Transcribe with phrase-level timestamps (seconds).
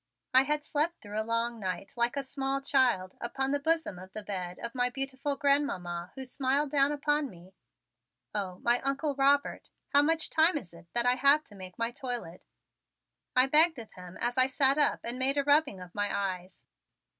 [0.33, 4.13] I had slept through a long night like a small child upon the bosom of
[4.13, 7.53] the bed of my beautiful Grandmamma who smiled down upon me.
[8.33, 11.91] "Oh, my Uncle Robert, how much time is it that I have to make my
[11.91, 12.47] toilet?"
[13.35, 16.65] I begged of him as I sat up and made a rubbing of my eyes.